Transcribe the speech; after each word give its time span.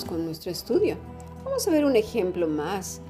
con 0.00 0.24
nuestro 0.24 0.50
estudio. 0.50 0.96
Vamos 1.44 1.68
a 1.68 1.70
ver 1.70 1.84
un 1.84 1.96
ejemplo 1.96 2.48
más 2.48 3.02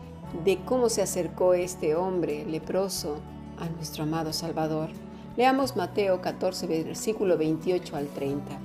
de 0.45 0.59
cómo 0.65 0.89
se 0.89 1.01
acercó 1.01 1.55
este 1.55 1.95
hombre 1.95 2.45
leproso 2.45 3.19
a 3.57 3.69
nuestro 3.69 4.03
amado 4.03 4.33
Salvador. 4.33 4.89
Leamos 5.37 5.77
Mateo 5.77 6.21
14, 6.21 6.67
versículo 6.67 7.39
28 7.39 7.97
al 7.97 8.09
30. 8.09 8.59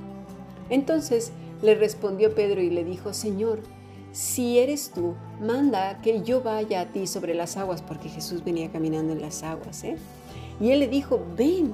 Entonces 0.72 1.32
le 1.62 1.76
respondió 1.76 2.34
Pedro 2.34 2.60
y 2.62 2.72
le 2.72 2.84
dijo, 2.84 3.14
Señor, 3.14 3.60
si 4.12 4.58
eres 4.58 4.90
tú, 4.90 5.14
manda 5.40 6.02
que 6.02 6.24
yo 6.24 6.42
vaya 6.42 6.82
a 6.82 6.86
ti 6.88 7.06
sobre 7.06 7.36
las 7.36 7.56
aguas, 7.56 7.84
porque 7.84 8.10
Jesús 8.10 8.44
venía 8.44 8.72
caminando 8.72 9.14
en 9.14 9.22
las 9.22 9.44
aguas. 9.44 9.84
¿eh? 9.84 9.98
Y 10.60 10.72
él 10.72 10.80
le 10.80 10.88
dijo, 10.88 11.22
ven. 11.38 11.72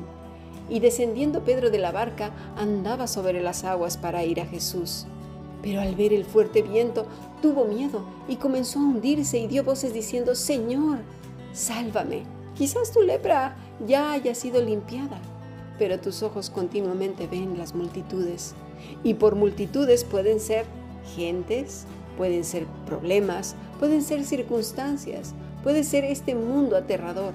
Y 0.69 0.81
descendiendo 0.81 1.45
Pedro 1.45 1.69
de 1.69 1.79
la 1.79 1.93
barca, 1.93 2.31
andaba 2.57 3.07
sobre 3.07 3.41
las 3.41 3.63
aguas 3.63 3.95
para 3.95 4.25
ir 4.25 4.41
a 4.41 4.45
Jesús. 4.45 5.07
Pero 5.63 5.81
al 5.81 5.95
ver 5.95 6.13
el 6.13 6.25
fuerte 6.25 6.61
viento, 6.61 7.07
tuvo 7.41 7.65
miedo 7.65 8.03
y 8.27 8.35
comenzó 8.35 8.79
a 8.79 8.83
hundirse 8.83 9.39
y 9.39 9.47
dio 9.47 9.63
voces 9.63 9.93
diciendo, 9.93 10.35
Señor, 10.35 10.99
sálvame. 11.53 12.23
Quizás 12.55 12.91
tu 12.91 13.01
lepra 13.01 13.55
ya 13.87 14.11
haya 14.11 14.35
sido 14.35 14.61
limpiada, 14.61 15.19
pero 15.79 15.99
tus 15.99 16.21
ojos 16.21 16.49
continuamente 16.49 17.25
ven 17.27 17.57
las 17.57 17.73
multitudes. 17.73 18.53
Y 19.03 19.15
por 19.15 19.35
multitudes 19.35 20.03
pueden 20.03 20.39
ser 20.39 20.65
gentes, 21.15 21.85
pueden 22.17 22.43
ser 22.43 22.65
problemas, 22.85 23.55
pueden 23.79 24.01
ser 24.03 24.23
circunstancias, 24.25 25.33
puede 25.63 25.83
ser 25.83 26.03
este 26.03 26.35
mundo 26.35 26.75
aterrador, 26.75 27.33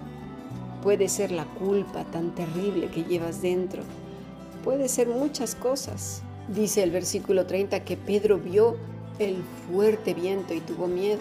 puede 0.82 1.08
ser 1.08 1.32
la 1.32 1.44
culpa 1.44 2.04
tan 2.04 2.34
terrible 2.34 2.88
que 2.88 3.04
llevas 3.04 3.42
dentro, 3.42 3.82
puede 4.62 4.88
ser 4.88 5.08
muchas 5.08 5.54
cosas. 5.54 6.22
Dice 6.48 6.82
el 6.82 6.90
versículo 6.90 7.46
30 7.46 7.84
que 7.84 7.96
Pedro 7.96 8.38
vio 8.38 8.76
el 9.18 9.36
fuerte 9.70 10.14
viento 10.14 10.54
y 10.54 10.60
tuvo 10.60 10.86
miedo. 10.86 11.20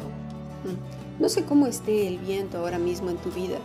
Mm. 0.64 1.22
No 1.22 1.30
sé 1.30 1.44
cómo 1.44 1.68
esté 1.68 2.08
el 2.08 2.18
viento 2.20 2.60
ahora 2.60 2.80
mismo 2.80 3.10
en 3.10 3.18
tu 3.18 3.32
vida, 3.32 3.58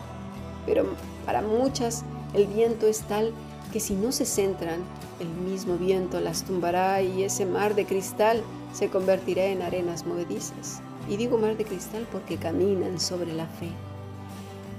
pero 0.67 0.85
para 1.25 1.43
muchas 1.43 2.05
el 2.35 2.47
viento 2.47 2.87
es 2.87 3.03
tal 3.03 3.33
que 3.73 3.79
si 3.79 3.95
no 3.95 4.11
se 4.11 4.25
centran, 4.25 4.81
el 5.21 5.29
mismo 5.29 5.77
viento 5.77 6.19
las 6.21 6.45
tumbará 6.45 7.01
y 7.03 7.23
ese 7.23 7.47
mar 7.47 7.75
de 7.75 7.87
cristal 7.87 8.43
se 8.73 8.89
convertirá 8.89 9.45
en 9.45 9.63
arenas 9.63 10.05
movedizas. 10.05 10.81
Y 11.09 11.17
digo 11.17 11.39
mar 11.39 11.57
de 11.57 11.65
cristal 11.65 12.07
porque 12.11 12.39
caminan 12.39 12.99
sobre 12.99 13.33
la 13.33 13.47
fe. 13.47 13.69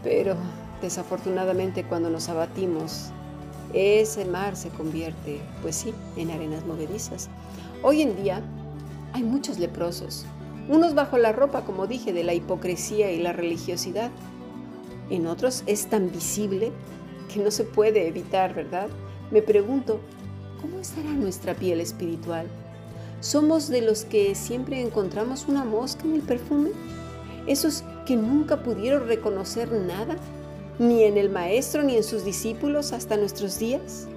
Pero 0.03 0.35
desafortunadamente 0.81 1.83
cuando 1.83 2.09
nos 2.09 2.27
abatimos 2.27 3.11
ese 3.73 4.25
mar 4.25 4.55
se 4.55 4.69
convierte, 4.69 5.41
pues 5.61 5.75
sí, 5.75 5.93
en 6.15 6.31
arenas 6.31 6.65
movedizas. 6.65 7.29
Hoy 7.81 8.01
en 8.01 8.15
día 8.21 8.41
hay 9.13 9.23
muchos 9.23 9.59
leprosos, 9.59 10.25
unos 10.69 10.95
bajo 10.95 11.17
la 11.17 11.33
ropa, 11.33 11.65
como 11.65 11.87
dije, 11.87 12.13
de 12.13 12.23
la 12.23 12.33
hipocresía 12.33 13.11
y 13.11 13.21
la 13.21 13.33
religiosidad. 13.33 14.11
En 15.09 15.27
otros 15.27 15.63
es 15.65 15.87
tan 15.87 16.11
visible 16.11 16.71
que 17.31 17.41
no 17.41 17.51
se 17.51 17.65
puede 17.65 18.07
evitar, 18.07 18.53
¿verdad? 18.53 18.87
Me 19.31 19.41
pregunto, 19.41 19.99
¿cómo 20.61 20.79
estará 20.79 21.09
nuestra 21.09 21.53
piel 21.53 21.81
espiritual? 21.81 22.47
¿Somos 23.19 23.67
de 23.67 23.81
los 23.81 24.05
que 24.05 24.35
siempre 24.35 24.81
encontramos 24.81 25.47
una 25.47 25.65
mosca 25.65 26.03
en 26.05 26.15
el 26.15 26.21
perfume? 26.21 26.71
¿Esos 27.45 27.83
que 28.05 28.15
nunca 28.15 28.63
pudieron 28.63 29.07
reconocer 29.07 29.71
nada 29.71 30.15
ni 30.79 31.03
en 31.03 31.17
el 31.17 31.29
Maestro 31.29 31.83
ni 31.83 31.95
en 31.95 32.03
sus 32.03 32.25
discípulos 32.25 32.93
hasta 32.93 33.17
nuestros 33.17 33.59
días? 33.59 34.07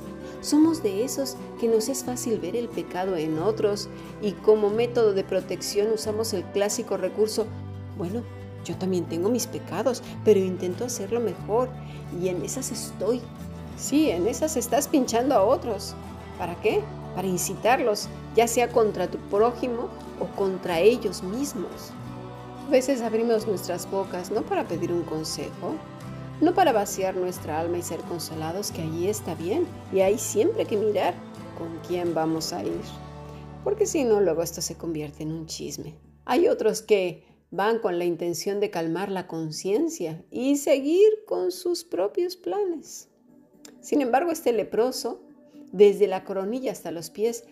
Somos 0.40 0.82
de 0.82 1.04
esos 1.04 1.36
que 1.58 1.68
nos 1.68 1.88
es 1.88 2.04
fácil 2.04 2.38
ver 2.38 2.56
el 2.56 2.68
pecado 2.68 3.16
en 3.16 3.38
otros 3.38 3.88
y 4.22 4.32
como 4.32 4.70
método 4.70 5.12
de 5.12 5.24
protección 5.24 5.90
usamos 5.92 6.32
el 6.32 6.44
clásico 6.44 6.96
recurso, 6.96 7.46
bueno, 7.98 8.22
yo 8.64 8.76
también 8.76 9.04
tengo 9.06 9.28
mis 9.28 9.46
pecados, 9.46 10.02
pero 10.24 10.40
intento 10.40 10.84
hacerlo 10.84 11.20
mejor 11.20 11.68
y 12.20 12.28
en 12.28 12.44
esas 12.44 12.70
estoy. 12.70 13.20
Sí, 13.76 14.10
en 14.10 14.26
esas 14.26 14.56
estás 14.56 14.88
pinchando 14.88 15.34
a 15.34 15.44
otros. 15.44 15.94
¿Para 16.38 16.54
qué? 16.60 16.82
Para 17.14 17.28
incitarlos, 17.28 18.08
ya 18.34 18.48
sea 18.48 18.68
contra 18.68 19.08
tu 19.08 19.18
prójimo 19.18 19.88
o 20.20 20.26
contra 20.36 20.80
ellos 20.80 21.22
mismos. 21.22 21.92
A 22.66 22.70
veces 22.70 23.00
abrimos 23.02 23.46
nuestras 23.46 23.88
bocas 23.90 24.30
no 24.30 24.42
para 24.42 24.66
pedir 24.66 24.92
un 24.92 25.02
consejo, 25.02 25.74
no 26.40 26.54
para 26.54 26.72
vaciar 26.72 27.16
nuestra 27.16 27.60
alma 27.60 27.78
y 27.78 27.82
ser 27.82 28.00
consolados, 28.00 28.70
que 28.70 28.82
allí 28.82 29.08
está 29.08 29.34
bien, 29.34 29.66
y 29.92 30.00
hay 30.00 30.18
siempre 30.18 30.66
que 30.66 30.76
mirar 30.76 31.14
con 31.58 31.78
quién 31.86 32.14
vamos 32.14 32.52
a 32.52 32.64
ir, 32.64 32.80
porque 33.64 33.86
si 33.86 34.04
no, 34.04 34.20
luego 34.20 34.42
esto 34.42 34.60
se 34.60 34.76
convierte 34.76 35.22
en 35.22 35.32
un 35.32 35.46
chisme. 35.46 35.98
Hay 36.24 36.48
otros 36.48 36.82
que 36.82 37.24
van 37.50 37.78
con 37.78 37.98
la 37.98 38.04
intención 38.04 38.60
de 38.60 38.70
calmar 38.70 39.10
la 39.10 39.26
conciencia 39.26 40.24
y 40.30 40.56
seguir 40.56 41.24
con 41.26 41.52
sus 41.52 41.84
propios 41.84 42.36
planes. 42.36 43.08
Sin 43.80 44.02
embargo, 44.02 44.30
este 44.30 44.52
leproso, 44.52 45.22
desde 45.72 46.06
la 46.06 46.24
coronilla 46.24 46.72
hasta 46.72 46.90
los 46.90 47.10
pies, 47.10 47.44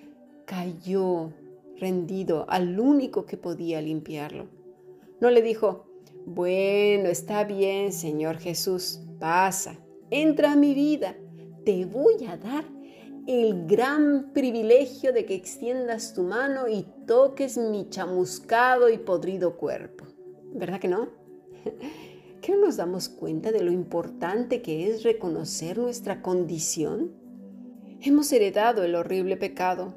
cayó 0.44 1.32
rendido 1.76 2.44
al 2.48 2.78
único 2.78 3.24
que 3.24 3.36
podía 3.36 3.80
limpiarlo. 3.80 4.46
No 5.20 5.30
le 5.30 5.42
dijo, 5.42 5.86
bueno, 6.26 7.08
está 7.08 7.44
bien, 7.44 7.92
Señor 7.92 8.38
Jesús, 8.38 9.00
pasa, 9.18 9.78
entra 10.10 10.52
a 10.52 10.56
mi 10.56 10.74
vida, 10.74 11.16
te 11.64 11.84
voy 11.84 12.24
a 12.26 12.36
dar 12.36 12.64
el 13.26 13.66
gran 13.66 14.32
privilegio 14.32 15.12
de 15.12 15.24
que 15.24 15.34
extiendas 15.34 16.12
tu 16.12 16.22
mano 16.22 16.68
y 16.68 16.86
toques 17.06 17.56
mi 17.56 17.88
chamuscado 17.88 18.90
y 18.90 18.98
podrido 18.98 19.56
cuerpo. 19.56 20.04
¿Verdad 20.52 20.78
que 20.78 20.88
no? 20.88 21.08
¿Que 22.42 22.52
no 22.52 22.66
nos 22.66 22.76
damos 22.76 23.08
cuenta 23.08 23.50
de 23.50 23.62
lo 23.62 23.72
importante 23.72 24.60
que 24.60 24.90
es 24.90 25.02
reconocer 25.02 25.78
nuestra 25.78 26.20
condición? 26.20 27.12
Hemos 28.02 28.30
heredado 28.32 28.84
el 28.84 28.94
horrible 28.94 29.38
pecado. 29.38 29.94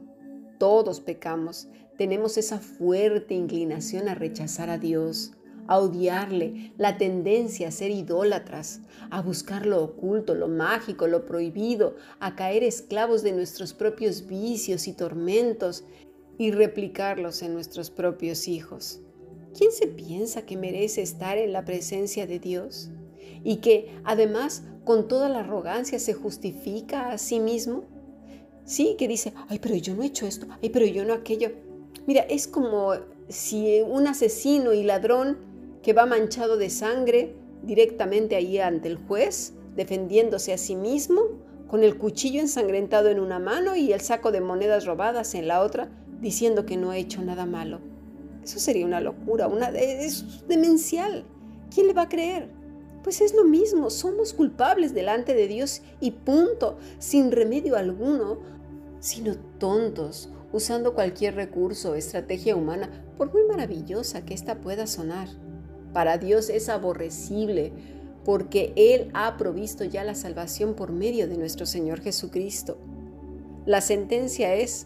Todos 0.57 1.01
pecamos. 1.01 1.67
Tenemos 1.97 2.37
esa 2.37 2.59
fuerte 2.59 3.33
inclinación 3.33 4.07
a 4.07 4.15
rechazar 4.15 4.69
a 4.69 4.77
Dios, 4.77 5.33
a 5.67 5.79
odiarle, 5.79 6.73
la 6.77 6.97
tendencia 6.97 7.67
a 7.67 7.71
ser 7.71 7.91
idólatras, 7.91 8.81
a 9.09 9.21
buscar 9.21 9.65
lo 9.65 9.83
oculto, 9.83 10.35
lo 10.35 10.47
mágico, 10.47 11.07
lo 11.07 11.25
prohibido, 11.25 11.95
a 12.19 12.35
caer 12.35 12.63
esclavos 12.63 13.23
de 13.23 13.33
nuestros 13.33 13.73
propios 13.73 14.27
vicios 14.27 14.87
y 14.87 14.93
tormentos 14.93 15.83
y 16.37 16.51
replicarlos 16.51 17.41
en 17.41 17.53
nuestros 17.53 17.89
propios 17.89 18.47
hijos. 18.47 19.01
¿Quién 19.57 19.71
se 19.71 19.87
piensa 19.87 20.43
que 20.43 20.55
merece 20.55 21.01
estar 21.01 21.37
en 21.37 21.51
la 21.51 21.65
presencia 21.65 22.27
de 22.27 22.39
Dios? 22.39 22.91
Y 23.43 23.57
que 23.57 23.99
además 24.03 24.63
con 24.83 25.07
toda 25.07 25.29
la 25.29 25.39
arrogancia 25.39 25.99
se 25.99 26.13
justifica 26.13 27.09
a 27.09 27.17
sí 27.17 27.39
mismo. 27.39 27.85
Sí, 28.65 28.95
que 28.97 29.07
dice, 29.07 29.33
ay, 29.49 29.59
pero 29.59 29.75
yo 29.75 29.95
no 29.95 30.03
he 30.03 30.07
hecho 30.07 30.27
esto, 30.27 30.47
ay, 30.61 30.69
pero 30.69 30.85
yo 30.85 31.05
no 31.05 31.13
aquello. 31.13 31.51
Mira, 32.05 32.21
es 32.21 32.47
como 32.47 32.93
si 33.29 33.81
un 33.81 34.07
asesino 34.07 34.73
y 34.73 34.83
ladrón 34.83 35.37
que 35.87 35.93
va 35.93 36.05
manchado 36.05 36.57
de 36.57 36.69
sangre 36.69 37.33
directamente 37.63 38.35
ahí 38.35 38.57
ante 38.57 38.89
el 38.89 38.97
juez, 38.97 39.53
defendiéndose 39.77 40.51
a 40.51 40.57
sí 40.57 40.75
mismo, 40.75 41.21
con 41.69 41.81
el 41.81 41.97
cuchillo 41.97 42.41
ensangrentado 42.41 43.07
en 43.07 43.21
una 43.21 43.39
mano 43.39 43.73
y 43.77 43.93
el 43.93 44.01
saco 44.01 44.33
de 44.33 44.41
monedas 44.41 44.83
robadas 44.83 45.33
en 45.33 45.47
la 45.47 45.61
otra, 45.61 45.89
diciendo 46.19 46.65
que 46.65 46.75
no 46.75 46.91
ha 46.91 46.97
hecho 46.97 47.21
nada 47.21 47.45
malo. 47.45 47.79
Eso 48.43 48.59
sería 48.59 48.85
una 48.85 48.99
locura, 48.99 49.47
una 49.47 49.69
es 49.69 50.45
demencial. 50.49 51.23
¿Quién 51.73 51.87
le 51.87 51.93
va 51.93 52.01
a 52.01 52.09
creer? 52.09 52.49
Pues 53.01 53.21
es 53.21 53.33
lo 53.33 53.45
mismo, 53.45 53.89
somos 53.89 54.33
culpables 54.33 54.93
delante 54.93 55.35
de 55.35 55.47
Dios 55.47 55.83
y 56.01 56.11
punto, 56.11 56.79
sin 56.99 57.31
remedio 57.31 57.77
alguno, 57.77 58.39
sino 58.99 59.37
tontos, 59.57 60.33
usando 60.51 60.93
cualquier 60.93 61.35
recurso 61.35 61.91
o 61.91 61.95
estrategia 61.95 62.57
humana, 62.57 62.89
por 63.15 63.31
muy 63.31 63.45
maravillosa 63.45 64.25
que 64.25 64.33
ésta 64.33 64.59
pueda 64.59 64.85
sonar. 64.85 65.29
Para 65.97 66.19
Dios 66.19 66.51
es 66.51 66.69
aborrecible 66.69 67.71
porque 68.23 68.71
Él 68.75 69.09
ha 69.15 69.35
provisto 69.35 69.83
ya 69.83 70.03
la 70.03 70.13
salvación 70.13 70.75
por 70.75 70.91
medio 70.91 71.27
de 71.27 71.37
nuestro 71.37 71.65
Señor 71.65 72.01
Jesucristo. 72.01 72.77
La 73.65 73.81
sentencia 73.81 74.53
es 74.53 74.85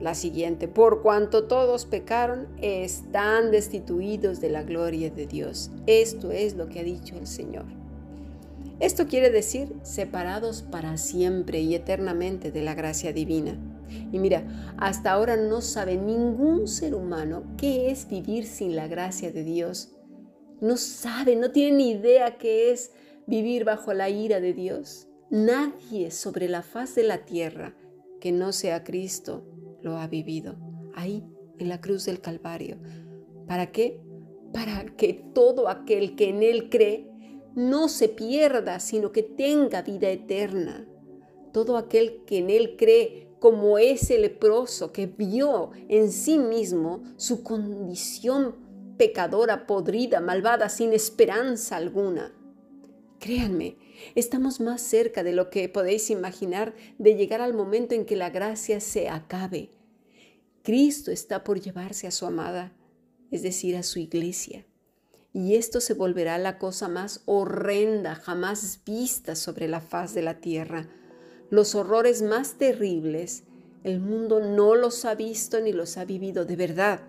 la 0.00 0.16
siguiente, 0.16 0.66
por 0.66 1.00
cuanto 1.00 1.44
todos 1.44 1.84
pecaron, 1.84 2.48
están 2.60 3.52
destituidos 3.52 4.40
de 4.40 4.50
la 4.50 4.64
gloria 4.64 5.10
de 5.10 5.28
Dios. 5.28 5.70
Esto 5.86 6.32
es 6.32 6.56
lo 6.56 6.68
que 6.68 6.80
ha 6.80 6.82
dicho 6.82 7.14
el 7.14 7.28
Señor. 7.28 7.66
Esto 8.80 9.06
quiere 9.06 9.30
decir 9.30 9.76
separados 9.84 10.62
para 10.62 10.96
siempre 10.96 11.60
y 11.60 11.76
eternamente 11.76 12.50
de 12.50 12.62
la 12.64 12.74
gracia 12.74 13.12
divina. 13.12 13.56
Y 14.10 14.18
mira, 14.18 14.74
hasta 14.76 15.12
ahora 15.12 15.36
no 15.36 15.60
sabe 15.60 15.96
ningún 15.96 16.66
ser 16.66 16.96
humano 16.96 17.44
qué 17.56 17.92
es 17.92 18.08
vivir 18.08 18.44
sin 18.44 18.74
la 18.74 18.88
gracia 18.88 19.30
de 19.30 19.44
Dios 19.44 19.90
no 20.60 20.76
sabe, 20.76 21.36
no 21.36 21.50
tiene 21.50 21.76
ni 21.78 21.90
idea 21.90 22.38
qué 22.38 22.70
es 22.70 22.92
vivir 23.26 23.64
bajo 23.64 23.92
la 23.92 24.08
ira 24.08 24.40
de 24.40 24.52
Dios. 24.52 25.08
Nadie 25.30 26.10
sobre 26.10 26.48
la 26.48 26.62
faz 26.62 26.94
de 26.94 27.04
la 27.04 27.24
tierra 27.24 27.76
que 28.20 28.32
no 28.32 28.52
sea 28.52 28.84
Cristo 28.84 29.44
lo 29.82 29.98
ha 29.98 30.06
vivido. 30.06 30.56
Ahí, 30.94 31.24
en 31.58 31.68
la 31.68 31.80
cruz 31.80 32.06
del 32.06 32.20
Calvario. 32.20 32.78
¿Para 33.46 33.70
qué? 33.70 34.00
Para 34.52 34.86
que 34.96 35.12
todo 35.34 35.68
aquel 35.68 36.16
que 36.16 36.30
en 36.30 36.42
Él 36.42 36.70
cree 36.70 37.08
no 37.54 37.88
se 37.88 38.08
pierda, 38.08 38.80
sino 38.80 39.12
que 39.12 39.22
tenga 39.22 39.82
vida 39.82 40.10
eterna. 40.10 40.86
Todo 41.52 41.76
aquel 41.76 42.24
que 42.24 42.38
en 42.38 42.50
Él 42.50 42.76
cree, 42.76 43.28
como 43.38 43.78
ese 43.78 44.18
leproso 44.18 44.92
que 44.92 45.06
vio 45.06 45.70
en 45.88 46.10
sí 46.10 46.38
mismo 46.38 47.02
su 47.16 47.42
condición 47.42 48.56
pecadora, 48.98 49.66
podrida, 49.66 50.20
malvada, 50.20 50.68
sin 50.68 50.92
esperanza 50.92 51.76
alguna. 51.76 52.32
Créanme, 53.18 53.78
estamos 54.14 54.60
más 54.60 54.82
cerca 54.82 55.22
de 55.22 55.32
lo 55.32 55.50
que 55.50 55.68
podéis 55.68 56.10
imaginar 56.10 56.74
de 56.98 57.14
llegar 57.14 57.40
al 57.40 57.54
momento 57.54 57.94
en 57.94 58.04
que 58.04 58.16
la 58.16 58.30
gracia 58.30 58.80
se 58.80 59.08
acabe. 59.08 59.70
Cristo 60.62 61.10
está 61.10 61.44
por 61.44 61.60
llevarse 61.60 62.06
a 62.06 62.10
su 62.10 62.26
amada, 62.26 62.72
es 63.30 63.42
decir, 63.42 63.76
a 63.76 63.82
su 63.82 63.98
iglesia. 63.98 64.66
Y 65.32 65.54
esto 65.54 65.80
se 65.80 65.94
volverá 65.94 66.38
la 66.38 66.58
cosa 66.58 66.88
más 66.88 67.22
horrenda 67.26 68.14
jamás 68.14 68.80
vista 68.84 69.34
sobre 69.34 69.68
la 69.68 69.80
faz 69.80 70.14
de 70.14 70.22
la 70.22 70.40
tierra. 70.40 70.88
Los 71.50 71.74
horrores 71.74 72.22
más 72.22 72.58
terribles, 72.58 73.44
el 73.84 74.00
mundo 74.00 74.40
no 74.40 74.74
los 74.74 75.04
ha 75.04 75.14
visto 75.14 75.60
ni 75.60 75.72
los 75.72 75.96
ha 75.96 76.04
vivido 76.04 76.44
de 76.44 76.56
verdad. 76.56 77.07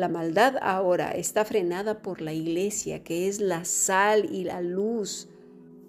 La 0.00 0.08
maldad 0.08 0.56
ahora 0.62 1.10
está 1.10 1.44
frenada 1.44 2.00
por 2.00 2.22
la 2.22 2.32
iglesia, 2.32 3.04
que 3.04 3.28
es 3.28 3.38
la 3.38 3.66
sal 3.66 4.34
y 4.34 4.44
la 4.44 4.62
luz. 4.62 5.28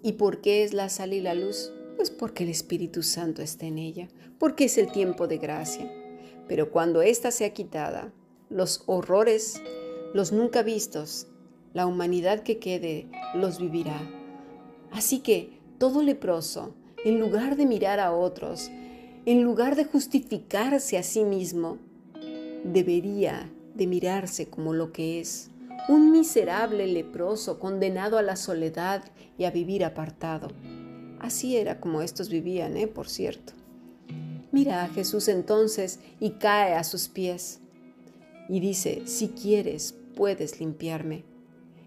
¿Y 0.04 0.12
por 0.12 0.42
qué 0.42 0.66
es 0.66 0.74
la 0.74 0.90
sal 0.90 1.14
y 1.14 1.22
la 1.22 1.34
luz? 1.34 1.72
Pues 1.96 2.12
porque 2.12 2.44
el 2.44 2.50
Espíritu 2.50 3.04
Santo 3.04 3.42
está 3.42 3.68
en 3.68 3.78
ella, 3.78 4.10
porque 4.38 4.66
es 4.66 4.78
el 4.78 4.92
tiempo 4.92 5.30
de 5.30 5.38
gracia. 5.38 5.90
Pero 6.50 6.72
cuando 6.72 7.02
ésta 7.02 7.32
sea 7.32 7.54
quitada, 7.54 8.12
los 8.50 8.84
horrores, 8.86 9.62
los 10.14 10.34
nunca 10.34 10.62
vistos, 10.62 11.28
la 11.74 11.88
humanidad 11.88 12.42
que 12.42 12.60
quede, 12.60 13.08
los 13.34 13.62
vivirá. 13.62 13.98
Así 14.92 15.20
que 15.20 15.58
todo 15.78 16.04
leproso, 16.04 16.76
en 17.06 17.22
lugar 17.22 17.56
de 17.56 17.66
mirar 17.66 18.02
a 18.02 18.12
otros, 18.12 18.70
en 19.26 19.42
lugar 19.42 19.78
de 19.78 19.86
justificarse 19.86 20.98
a 20.98 21.04
sí 21.04 21.24
mismo, 21.24 21.78
debería 22.66 23.50
de 23.76 23.88
mirarse 23.88 24.48
como 24.48 24.74
lo 24.74 24.92
que 24.92 25.20
es, 25.20 25.50
un 25.88 26.12
miserable 26.12 26.88
leproso 26.88 27.60
condenado 27.60 28.18
a 28.18 28.22
la 28.22 28.36
soledad 28.36 29.04
y 29.38 29.46
a 29.46 29.52
vivir 29.52 29.84
apartado. 29.84 30.50
Así 31.20 31.58
era 31.58 31.80
como 31.80 32.02
estos 32.02 32.30
vivían, 32.30 32.78
¿eh? 32.78 32.88
Por 32.88 33.08
cierto. 33.10 33.54
Mira 34.52 34.84
a 34.84 34.90
Jesús 34.90 35.28
entonces 35.28 36.00
y 36.20 36.32
cae 36.32 36.74
a 36.74 36.84
sus 36.84 37.08
pies 37.08 37.60
y 38.50 38.60
dice, 38.60 39.04
si 39.06 39.30
quieres, 39.30 39.96
puedes 40.16 40.60
limpiarme. 40.60 41.24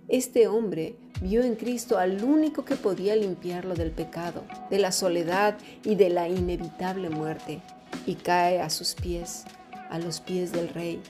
Este 0.09 0.49
hombre 0.49 0.97
vio 1.23 1.43
en 1.43 1.57
Cristo 1.57 1.99
al 1.99 2.23
único 2.25 2.65
que 2.65 2.77
podía 2.77 3.17
limpiarlo 3.17 3.75
del 3.75 3.91
pecado, 3.91 4.45
de 4.71 4.79
la 4.79 4.93
soledad 4.93 5.57
y 5.85 5.95
de 5.95 6.11
la 6.11 6.29
inevitable 6.29 7.11
muerte, 7.11 7.61
y 8.07 8.17
cae 8.17 8.61
a 8.61 8.71
sus 8.71 8.95
pies, 8.95 9.45
a 9.91 9.99
los 9.99 10.21
pies 10.21 10.53
del 10.53 10.69
Rey, 10.69 11.01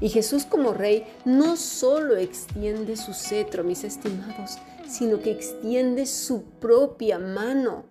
y 0.00 0.08
Jesús 0.08 0.44
como 0.44 0.72
rey 0.72 1.04
no 1.24 1.56
solo 1.56 2.16
extiende 2.16 2.96
su 2.96 3.14
cetro, 3.14 3.64
mis 3.64 3.84
estimados, 3.84 4.58
sino 4.88 5.20
que 5.20 5.30
extiende 5.30 6.06
su 6.06 6.42
propia 6.44 7.18
mano, 7.18 7.84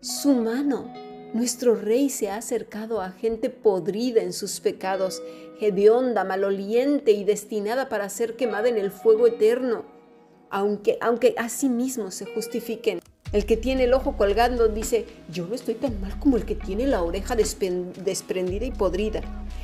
su 0.00 0.32
mano. 0.32 0.92
Nuestro 1.32 1.74
rey 1.74 2.10
se 2.10 2.28
ha 2.30 2.36
acercado 2.36 3.00
a 3.00 3.12
gente 3.12 3.50
podrida 3.50 4.22
en 4.22 4.32
sus 4.32 4.60
pecados, 4.60 5.22
hedionda, 5.60 6.24
maloliente 6.24 7.12
y 7.12 7.24
destinada 7.24 7.88
para 7.88 8.08
ser 8.08 8.36
quemada 8.36 8.68
en 8.68 8.78
el 8.78 8.90
fuego 8.90 9.26
eterno, 9.26 9.84
aunque, 10.50 10.98
aunque 11.00 11.34
a 11.36 11.48
sí 11.48 11.68
mismos 11.68 12.14
se 12.14 12.26
justifiquen. 12.26 13.00
El 13.32 13.46
que 13.46 13.56
tiene 13.56 13.84
el 13.84 13.94
ojo 13.94 14.16
colgando 14.16 14.68
dice, 14.68 15.06
yo 15.32 15.46
no 15.46 15.54
estoy 15.54 15.74
tan 15.74 16.00
mal 16.00 16.18
como 16.18 16.36
el 16.36 16.44
que 16.44 16.56
tiene 16.56 16.86
la 16.86 17.02
oreja 17.02 17.36
desprendida 17.36 18.66
y 18.66 18.72
podrida. 18.72 19.20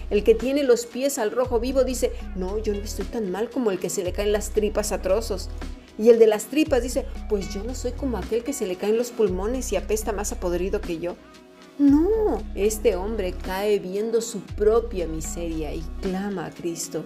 El 0.09 0.23
que 0.23 0.37
tiene 0.37 0.63
los 0.63 0.87
pies 0.87 1.19
al 1.19 1.33
rojo 1.33 1.59
vivo 1.59 1.83
dice, 1.83 2.13
no, 2.37 2.59
yo 2.59 2.75
no 2.75 2.81
estoy 2.81 3.07
tan 3.07 3.31
mal 3.33 3.51
como 3.51 3.73
el 3.73 3.81
que 3.81 3.91
se 3.91 4.05
le 4.05 4.13
caen 4.13 4.31
las 4.31 4.51
tripas 4.51 4.93
a 4.93 5.03
trozos. 5.03 5.51
Y 5.99 6.11
el 6.11 6.21
de 6.21 6.29
las 6.29 6.45
tripas 6.45 6.83
dice, 6.83 7.07
pues 7.29 7.53
yo 7.53 7.65
no 7.65 7.75
soy 7.75 7.91
como 7.93 8.19
aquel 8.19 8.45
que 8.45 8.53
se 8.53 8.69
le 8.69 8.77
caen 8.77 8.99
los 8.99 9.11
pulmones 9.11 9.73
y 9.73 9.77
apesta 9.77 10.12
más 10.12 10.31
a 10.31 10.39
podrido 10.39 10.81
que 10.81 11.01
yo. 11.01 11.17
No, 11.79 12.43
este 12.55 12.95
hombre 12.95 13.33
cae 13.33 13.81
viendo 13.81 14.21
su 14.21 14.41
propia 14.41 15.09
miseria 15.09 15.75
y 15.75 15.83
clama 16.03 16.47
a 16.47 16.51
Cristo. 16.51 17.05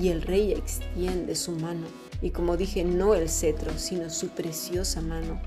Y 0.00 0.08
el 0.08 0.22
rey 0.22 0.52
extiende 0.52 1.34
su 1.34 1.52
mano. 1.52 1.86
Y 2.22 2.30
como 2.30 2.56
dije, 2.56 2.82
no 2.82 3.14
el 3.14 3.28
cetro, 3.28 3.72
sino 3.76 4.08
su 4.08 4.28
preciosa 4.28 5.02
mano 5.02 5.40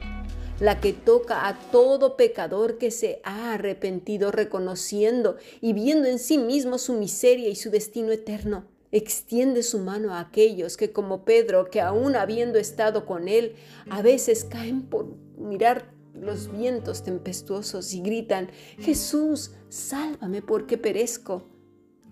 la 0.62 0.80
que 0.80 0.94
toca 0.94 1.48
a 1.48 1.60
todo 1.72 2.16
pecador 2.16 2.78
que 2.78 2.92
se 2.92 3.20
ha 3.24 3.54
arrepentido 3.54 4.32
reconociendo 4.32 5.38
y 5.60 5.74
viendo 5.74 6.08
en 6.08 6.20
sí 6.20 6.38
mismo 6.38 6.78
su 6.78 6.94
miseria 6.94 7.50
y 7.50 7.56
su 7.56 7.72
destino 7.72 8.12
eterno. 8.12 8.66
Extiende 8.92 9.64
su 9.64 9.80
mano 9.80 10.14
a 10.14 10.20
aquellos 10.20 10.78
que 10.78 10.92
como 10.92 11.26
Pedro, 11.26 11.70
que 11.72 11.82
aún 11.82 12.16
habiendo 12.16 12.60
estado 12.60 13.08
con 13.08 13.28
él, 13.28 13.56
a 13.90 14.04
veces 14.04 14.44
caen 14.44 14.84
por 14.84 15.08
mirar 15.36 15.96
los 16.14 16.52
vientos 16.52 17.02
tempestuosos 17.02 17.94
y 17.94 18.02
gritan, 18.02 18.52
Jesús, 18.78 19.54
sálvame 19.70 20.44
porque 20.44 20.78
perezco 20.78 21.51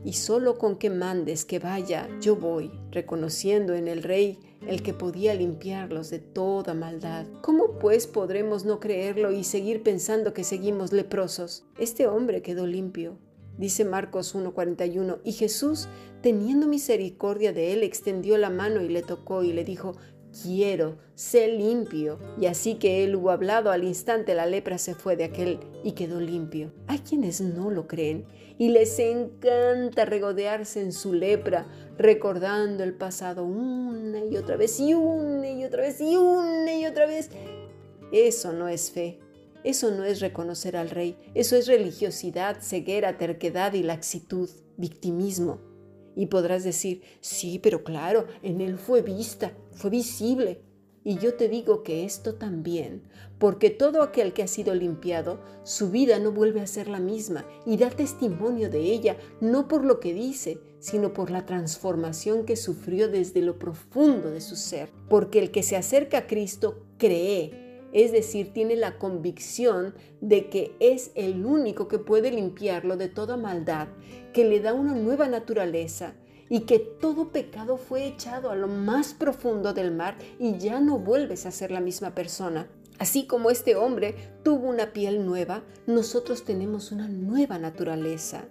y 0.04 0.14
solo 0.14 0.58
con 0.58 0.78
que 0.78 0.90
mandes 0.90 1.46
que 1.46 1.60
vaya, 1.60 2.08
yo 2.22 2.36
voy, 2.36 2.72
reconociendo 2.92 3.74
en 3.74 3.88
el 3.88 4.04
Rey 4.04 4.40
el 4.68 4.82
que 4.82 4.94
podía 4.94 5.34
limpiarlos 5.34 6.10
de 6.10 6.20
toda 6.20 6.74
maldad. 6.74 7.26
¿Cómo 7.42 7.80
pues 7.80 8.08
podremos 8.08 8.66
no 8.66 8.80
creerlo 8.80 9.32
y 9.32 9.44
seguir 9.44 9.84
pensando 9.84 10.34
que 10.34 10.44
seguimos 10.44 10.92
leprosos? 10.92 11.66
Este 11.78 12.08
hombre 12.08 12.42
quedó 12.42 12.66
limpio. 12.66 13.18
Dice 13.58 13.84
Marcos 13.84 14.36
1:41, 14.36 15.20
y 15.26 15.34
Jesús, 15.34 15.90
teniendo 16.22 16.66
misericordia 16.68 17.52
de 17.52 17.74
él, 17.74 17.84
extendió 17.84 18.38
la 18.38 18.50
mano 18.50 18.82
y 18.82 18.88
le 18.88 19.02
tocó 19.02 19.44
y 19.44 19.52
le 19.52 19.66
dijo, 19.66 19.98
quiero, 20.44 20.98
sé 21.16 21.48
limpio. 21.48 22.20
Y 22.40 22.46
así 22.46 22.76
que 22.76 23.04
él 23.04 23.16
hubo 23.16 23.32
hablado, 23.32 23.72
al 23.72 23.84
instante 23.84 24.36
la 24.36 24.46
lepra 24.46 24.78
se 24.78 24.96
fue 24.96 25.16
de 25.16 25.26
aquel 25.26 25.60
y 25.84 25.94
quedó 25.94 26.20
limpio. 26.20 26.72
Hay 26.88 27.00
quienes 27.00 27.42
no 27.42 27.70
lo 27.72 27.88
creen 27.88 28.26
y 28.58 28.70
les 28.70 29.00
encanta 29.00 30.06
regodearse 30.06 30.82
en 30.82 30.92
su 30.92 31.14
lepra, 31.14 31.68
recordando 31.98 32.84
el 32.84 32.94
pasado 32.94 33.46
una 33.46 34.26
y 34.26 34.38
otra 34.38 34.58
vez 34.58 34.80
y 34.80 34.94
una 34.94 35.50
y 35.50 35.64
otra 35.64 35.84
vez 35.84 36.02
y 36.02 36.16
una 36.16 36.74
y 36.74 36.86
otra 36.86 37.06
vez. 37.06 37.30
Eso 38.12 38.54
no 38.54 38.68
es 38.68 38.92
fe. 38.92 39.20
Eso 39.64 39.92
no 39.92 40.06
es 40.06 40.22
reconocer 40.22 40.78
al 40.78 40.90
rey, 40.90 41.18
eso 41.34 41.58
es 41.58 41.68
religiosidad, 41.68 42.62
ceguera, 42.62 43.18
terquedad 43.18 43.74
y 43.74 43.84
laxitud, 43.84 44.50
victimismo. 44.78 45.60
Y 46.20 46.26
podrás 46.26 46.66
decir, 46.66 47.02
sí, 47.22 47.60
pero 47.60 47.86
claro, 47.86 48.26
en 48.44 48.60
él 48.60 48.78
fue 48.78 49.02
vista, 49.02 49.54
fue 49.72 49.90
visible. 49.90 50.60
Y 51.06 51.18
yo 51.18 51.36
te 51.36 51.48
digo 51.48 51.82
que 51.82 52.04
esto 52.04 52.36
también, 52.36 53.04
porque 53.38 53.70
todo 53.70 54.04
aquel 54.04 54.34
que 54.34 54.44
ha 54.44 54.48
sido 54.48 54.76
limpiado, 54.76 55.40
su 55.64 55.92
vida 55.92 56.20
no 56.20 56.34
vuelve 56.34 56.60
a 56.60 56.68
ser 56.68 56.90
la 56.90 57.00
misma 57.00 57.46
y 57.66 57.78
da 57.78 57.90
testimonio 57.90 58.70
de 58.70 58.82
ella, 58.82 59.16
no 59.40 59.70
por 59.70 59.86
lo 59.86 60.02
que 60.02 60.14
dice, 60.14 60.60
sino 60.80 61.14
por 61.14 61.32
la 61.32 61.46
transformación 61.46 62.44
que 62.44 62.58
sufrió 62.58 63.08
desde 63.08 63.42
lo 63.42 63.58
profundo 63.58 64.30
de 64.30 64.42
su 64.42 64.58
ser. 64.58 64.92
Porque 65.08 65.40
el 65.40 65.52
que 65.52 65.64
se 65.64 65.78
acerca 65.78 66.18
a 66.18 66.28
Cristo 66.28 66.84
cree 66.98 67.69
es 67.94 68.12
decir, 68.12 68.54
tiene 68.54 68.76
la 68.76 68.98
convicción 68.98 69.96
de 70.22 70.50
que 70.50 70.76
es 70.80 71.12
el 71.16 71.46
único 71.46 71.88
que 71.88 72.00
puede 72.00 72.32
limpiarlo 72.32 72.98
de 72.98 73.08
toda 73.08 73.38
maldad, 73.38 73.88
que 74.34 74.46
le 74.46 74.60
da 74.60 74.74
una 74.74 74.94
nueva 74.94 75.28
naturaleza 75.28 76.14
y 76.50 76.62
que 76.62 76.80
todo 76.80 77.32
pecado 77.32 77.78
fue 77.78 78.08
echado 78.08 78.50
a 78.50 78.56
lo 78.56 78.68
más 78.68 79.14
profundo 79.14 79.74
del 79.74 79.92
mar 79.92 80.18
y 80.40 80.58
ya 80.58 80.80
no 80.80 80.98
vuelves 80.98 81.46
a 81.46 81.52
ser 81.52 81.72
la 81.72 81.80
misma 81.80 82.16
persona. 82.16 82.68
Así 82.98 83.26
como 83.28 83.50
este 83.50 83.76
hombre 83.76 84.16
tuvo 84.44 84.68
una 84.68 84.92
piel 84.92 85.26
nueva, 85.26 85.64
nosotros 85.88 86.44
tenemos 86.44 86.92
una 86.92 87.08
nueva 87.08 87.58
naturaleza. 87.58 88.44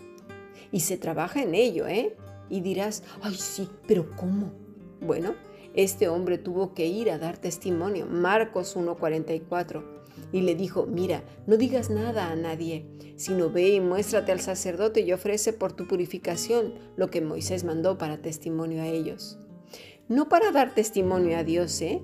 Y 0.72 0.80
se 0.80 0.96
trabaja 0.96 1.42
en 1.42 1.54
ello, 1.54 1.86
¿eh? 1.86 2.16
Y 2.48 2.60
dirás, 2.60 3.02
ay 3.20 3.34
sí, 3.34 3.68
pero 3.86 4.10
¿cómo? 4.16 4.52
Bueno, 5.00 5.34
este 5.78 6.08
hombre 6.08 6.38
tuvo 6.38 6.74
que 6.74 6.86
ir 6.86 7.08
a 7.08 7.18
dar 7.18 7.38
testimonio, 7.38 8.06
Marcos 8.06 8.76
1.44, 8.76 9.84
y 10.32 10.40
le 10.40 10.56
dijo, 10.56 10.86
mira, 10.86 11.22
no 11.46 11.56
digas 11.56 11.88
nada 11.88 12.32
a 12.32 12.34
nadie, 12.34 12.84
sino 13.14 13.48
ve 13.48 13.68
y 13.68 13.80
muéstrate 13.80 14.32
al 14.32 14.40
sacerdote 14.40 15.02
y 15.02 15.12
ofrece 15.12 15.52
por 15.52 15.72
tu 15.72 15.86
purificación 15.86 16.74
lo 16.96 17.10
que 17.10 17.20
Moisés 17.20 17.62
mandó 17.62 17.96
para 17.96 18.20
testimonio 18.20 18.82
a 18.82 18.88
ellos. 18.88 19.38
No 20.08 20.28
para 20.28 20.50
dar 20.50 20.74
testimonio 20.74 21.38
a 21.38 21.44
Dios, 21.44 21.80
¿eh? 21.80 22.02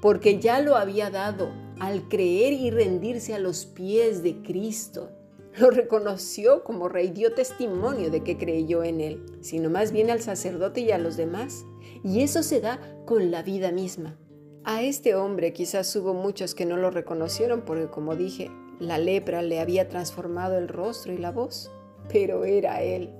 Porque 0.00 0.40
ya 0.40 0.58
lo 0.58 0.74
había 0.74 1.08
dado 1.10 1.52
al 1.78 2.08
creer 2.08 2.54
y 2.54 2.72
rendirse 2.72 3.34
a 3.34 3.38
los 3.38 3.66
pies 3.66 4.24
de 4.24 4.42
Cristo. 4.42 5.10
lo 5.58 5.70
reconoció 5.70 6.64
como 6.64 6.88
rey, 6.88 7.10
dio 7.10 7.34
testimonio 7.34 8.10
de 8.10 8.24
que 8.24 8.36
creyó 8.36 8.82
en 8.82 9.00
él, 9.00 9.24
sino 9.42 9.70
más 9.70 9.92
bien 9.92 10.10
al 10.10 10.22
sacerdote 10.22 10.80
y 10.80 10.90
a 10.90 10.98
los 10.98 11.16
demás. 11.16 11.66
Y 12.04 12.22
eso 12.22 12.42
se 12.42 12.60
da 12.60 12.80
con 13.06 13.30
la 13.30 13.42
vida 13.42 13.72
misma. 13.72 14.18
A 14.64 14.82
este 14.82 15.14
hombre 15.14 15.52
quizás 15.52 15.94
hubo 15.96 16.14
muchos 16.14 16.54
que 16.54 16.66
no 16.66 16.76
lo 16.76 16.90
reconocieron 16.90 17.62
porque, 17.62 17.88
como 17.88 18.16
dije, 18.16 18.50
la 18.78 18.98
lepra 18.98 19.42
le 19.42 19.60
había 19.60 19.88
transformado 19.88 20.58
el 20.58 20.68
rostro 20.68 21.12
y 21.12 21.18
la 21.18 21.32
voz, 21.32 21.70
pero 22.08 22.44
era 22.44 22.82
él. 22.82 23.10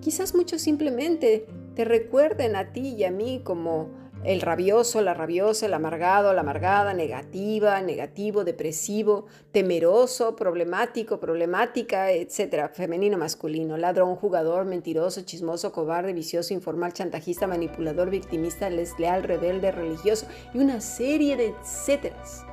Quizás 0.00 0.34
muchos 0.34 0.62
simplemente 0.62 1.46
te 1.74 1.84
recuerden 1.84 2.56
a 2.56 2.72
ti 2.72 2.94
y 2.96 3.04
a 3.04 3.10
mí 3.10 3.40
como 3.44 3.90
el 4.24 4.40
rabioso, 4.40 5.02
la 5.02 5.12
rabiosa, 5.12 5.66
el 5.66 5.74
amargado, 5.74 6.32
la 6.32 6.40
amargada, 6.40 6.94
negativa, 6.94 7.80
negativo, 7.82 8.42
depresivo, 8.42 9.26
temeroso, 9.52 10.34
problemático, 10.34 11.20
problemática, 11.20 12.10
etcétera, 12.10 12.70
femenino, 12.70 13.18
masculino, 13.18 13.76
ladrón, 13.76 14.16
jugador, 14.16 14.64
mentiroso, 14.64 15.22
chismoso, 15.22 15.72
cobarde, 15.72 16.14
vicioso, 16.14 16.54
informal, 16.54 16.94
chantajista, 16.94 17.46
manipulador, 17.46 18.08
victimista, 18.08 18.70
desleal, 18.70 19.22
rebelde, 19.24 19.70
religioso 19.70 20.26
y 20.54 20.58
una 20.58 20.80
serie 20.80 21.36
de 21.36 21.48
etcéteras. 21.48 22.46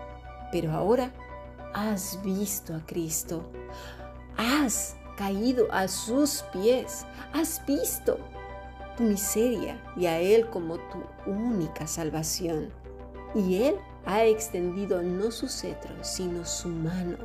Pero 0.52 0.72
ahora 0.72 1.14
has 1.74 2.20
visto 2.22 2.76
a 2.76 2.86
Cristo, 2.86 3.50
has 4.36 4.98
caído 5.16 5.68
a 5.72 5.88
sus 5.88 6.44
pies, 6.52 7.06
has 7.32 7.66
visto 7.66 8.18
tu 8.96 9.04
miseria 9.04 9.82
y 9.96 10.06
a 10.06 10.20
Él 10.20 10.48
como 10.50 10.78
tu 10.78 11.00
única 11.26 11.88
salvación. 11.88 12.70
Y 13.34 13.64
Él 13.64 13.76
ha 14.06 14.26
extendido 14.26 15.02
no 15.02 15.32
su 15.32 15.48
cetro, 15.48 15.96
sino 16.02 16.46
su 16.46 16.70
mano, 16.70 17.18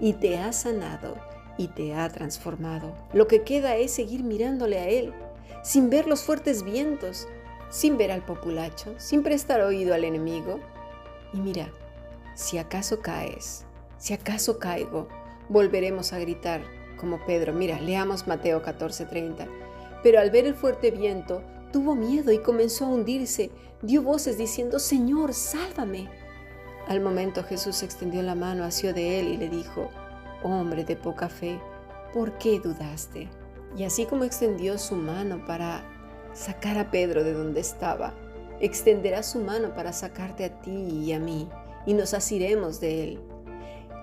y 0.00 0.14
te 0.14 0.38
ha 0.38 0.52
sanado 0.52 1.16
y 1.58 1.68
te 1.68 1.94
ha 1.94 2.08
transformado. 2.08 2.94
Lo 3.12 3.28
que 3.28 3.42
queda 3.42 3.76
es 3.76 3.92
seguir 3.92 4.24
mirándole 4.24 4.78
a 4.78 4.88
Él, 4.88 5.12
sin 5.62 5.90
ver 5.90 6.06
los 6.06 6.22
fuertes 6.22 6.62
vientos, 6.62 7.28
sin 7.70 7.96
ver 7.96 8.10
al 8.10 8.24
populacho, 8.24 8.94
sin 8.98 9.22
prestar 9.22 9.60
oído 9.60 9.94
al 9.94 10.04
enemigo. 10.04 10.60
Y 11.32 11.40
mira, 11.40 11.70
si 12.34 12.58
acaso 12.58 13.00
caes, 13.00 13.64
si 13.98 14.14
acaso 14.14 14.58
caigo, 14.58 15.08
volveremos 15.48 16.12
a 16.12 16.18
gritar 16.18 16.62
como 16.96 17.24
Pedro. 17.26 17.52
Mira, 17.52 17.80
leamos 17.80 18.26
Mateo 18.26 18.62
14:30 18.62 19.61
pero 20.02 20.20
al 20.20 20.30
ver 20.30 20.46
el 20.46 20.54
fuerte 20.54 20.90
viento, 20.90 21.42
tuvo 21.72 21.94
miedo 21.94 22.32
y 22.32 22.38
comenzó 22.38 22.86
a 22.86 22.88
hundirse. 22.88 23.50
Dio 23.82 24.02
voces 24.02 24.38
diciendo, 24.38 24.78
Señor, 24.78 25.34
sálvame. 25.34 26.08
Al 26.88 27.00
momento 27.00 27.42
Jesús 27.44 27.82
extendió 27.82 28.22
la 28.22 28.34
mano 28.34 28.64
hacia 28.64 28.92
de 28.92 29.20
él 29.20 29.28
y 29.28 29.36
le 29.36 29.48
dijo, 29.48 29.88
Hombre 30.42 30.84
de 30.84 30.96
poca 30.96 31.28
fe, 31.28 31.60
¿por 32.12 32.36
qué 32.38 32.58
dudaste? 32.58 33.28
Y 33.76 33.84
así 33.84 34.06
como 34.06 34.24
extendió 34.24 34.76
su 34.78 34.96
mano 34.96 35.44
para 35.46 35.84
sacar 36.34 36.78
a 36.78 36.90
Pedro 36.90 37.22
de 37.22 37.32
donde 37.32 37.60
estaba, 37.60 38.12
extenderá 38.60 39.22
su 39.22 39.38
mano 39.38 39.74
para 39.74 39.92
sacarte 39.92 40.44
a 40.44 40.60
ti 40.60 40.70
y 40.70 41.12
a 41.12 41.20
mí, 41.20 41.48
y 41.86 41.94
nos 41.94 42.12
asiremos 42.14 42.80
de 42.80 43.04
él. 43.04 43.20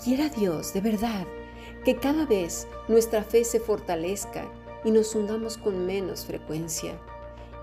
Quiera 0.04 0.30
Dios, 0.30 0.74
de 0.74 0.82
verdad, 0.82 1.28
que 1.84 1.98
cada 1.98 2.26
vez 2.26 2.68
nuestra 2.88 3.24
fe 3.24 3.44
se 3.44 3.60
fortalezca 3.60 4.50
y 4.84 4.92
nos 4.92 5.14
hundamos 5.16 5.58
con 5.58 5.86
menos 5.86 6.26
frecuencia. 6.26 7.00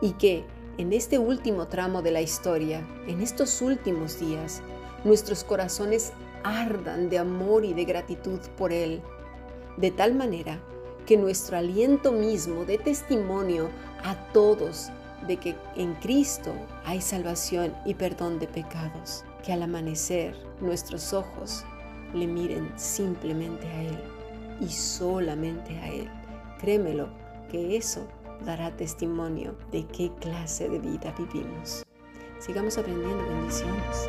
Y 0.00 0.12
que 0.12 0.44
en 0.78 0.92
este 0.92 1.18
último 1.18 1.68
tramo 1.68 2.02
de 2.02 2.10
la 2.10 2.20
historia, 2.20 2.86
en 3.06 3.20
estos 3.20 3.62
últimos 3.62 4.20
días, 4.20 4.62
nuestros 5.04 5.44
corazones 5.44 6.12
ardan 6.44 7.08
de 7.08 7.18
amor 7.18 7.64
y 7.64 7.72
de 7.72 7.84
gratitud 7.84 8.40
por 8.58 8.72
Él, 8.72 9.00
de 9.76 9.90
tal 9.90 10.14
manera 10.14 10.60
que 11.06 11.16
nuestro 11.16 11.56
aliento 11.56 12.12
mismo 12.12 12.64
dé 12.64 12.78
testimonio 12.78 13.70
a 14.04 14.14
todos 14.32 14.90
de 15.26 15.38
que 15.38 15.56
en 15.76 15.94
Cristo 15.94 16.52
hay 16.84 17.00
salvación 17.00 17.74
y 17.84 17.94
perdón 17.94 18.38
de 18.38 18.46
pecados, 18.46 19.24
que 19.44 19.52
al 19.52 19.62
amanecer 19.62 20.36
nuestros 20.60 21.12
ojos 21.12 21.64
le 22.12 22.26
miren 22.26 22.70
simplemente 22.76 23.66
a 23.66 23.82
Él 23.82 23.98
y 24.60 24.68
solamente 24.68 25.78
a 25.78 25.88
Él 25.88 26.10
Créemelo, 26.58 27.08
que 27.50 27.76
eso 27.76 28.06
dará 28.44 28.76
testimonio 28.76 29.56
de 29.70 29.86
qué 29.86 30.10
clase 30.20 30.68
de 30.68 30.78
vida 30.78 31.14
vivimos. 31.18 31.84
Sigamos 32.38 32.76
aprendiendo 32.78 33.26
bendiciones. 33.26 34.08